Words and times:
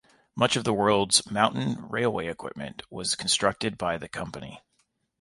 Much 0.35 0.55
of 0.55 0.63
the 0.63 0.73
world's 0.73 1.29
mountain 1.29 1.87
railway 1.87 2.25
equipment 2.27 2.81
was 2.89 3.15
constructed 3.15 3.77
by 3.77 3.99
the 3.99 4.09
company. 4.09 4.59